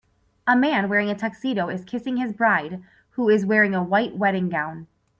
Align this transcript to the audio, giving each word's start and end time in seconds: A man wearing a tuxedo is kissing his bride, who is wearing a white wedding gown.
A 0.47 0.55
man 0.55 0.89
wearing 0.89 1.11
a 1.11 1.15
tuxedo 1.15 1.69
is 1.69 1.85
kissing 1.85 2.17
his 2.17 2.33
bride, 2.33 2.81
who 3.11 3.29
is 3.29 3.45
wearing 3.45 3.75
a 3.75 3.83
white 3.83 4.15
wedding 4.17 4.49
gown. 4.49 4.87